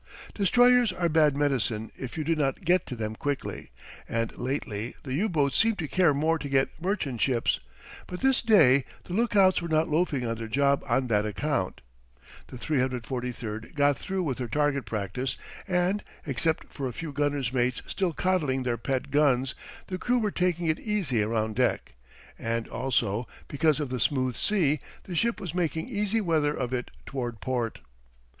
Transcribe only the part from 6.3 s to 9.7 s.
to get merchant ships; but this day the lookouts were